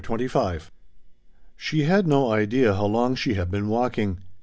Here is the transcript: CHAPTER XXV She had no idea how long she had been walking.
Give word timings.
CHAPTER 0.03 0.27
XXV 0.27 0.69
She 1.55 1.83
had 1.83 2.07
no 2.07 2.31
idea 2.31 2.73
how 2.73 2.87
long 2.87 3.13
she 3.13 3.35
had 3.35 3.51
been 3.51 3.67
walking. 3.69 4.17